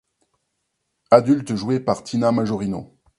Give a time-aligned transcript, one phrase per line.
[1.11, 2.91] Adulte joué par Tina Majorino.